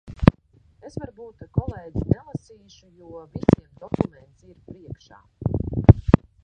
[0.89, 5.25] Es varbūt, kolēģi, nelasīšu, jo visiem dokuments ir priekšā.